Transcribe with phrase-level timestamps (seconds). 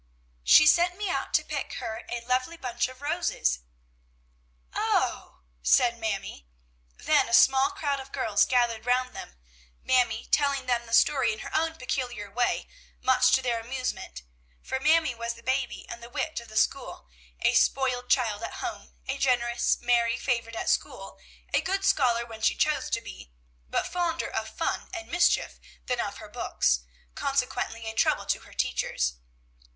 [0.43, 3.59] "She sent me out to pick her a lovely bunch of roses."
[4.73, 6.47] "Oh!" said Mamie.
[6.97, 9.35] Then a small crowd of girls gathered round them,
[9.83, 12.67] Mamie telling them the story in her own peculiar way,
[12.99, 14.23] much to their amusement;
[14.63, 17.07] for Mamie was the baby and the wit of the school,
[17.43, 21.19] a spoiled child at home, a generous, merry favorite at school,
[21.53, 23.31] a good scholar when she chose to be,
[23.69, 26.79] but fonder of fun and mischief than of her books,
[27.13, 29.17] consequently a trouble to her teachers.